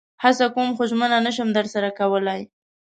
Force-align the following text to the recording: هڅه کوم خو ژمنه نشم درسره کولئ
هڅه 0.23 0.45
کوم 0.55 0.69
خو 0.75 0.83
ژمنه 0.91 1.17
نشم 1.25 1.47
درسره 1.57 1.89
کولئ 1.99 2.41